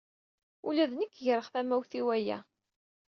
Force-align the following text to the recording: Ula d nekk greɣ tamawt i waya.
Ula 0.67 0.85
d 0.91 0.93
nekk 0.95 1.15
greɣ 1.23 1.45
tamawt 1.53 1.91
i 1.99 2.01
waya. 2.07 2.37